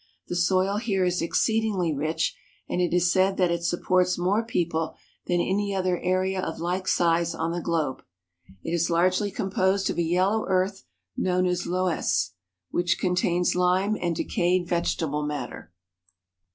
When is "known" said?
11.15-11.45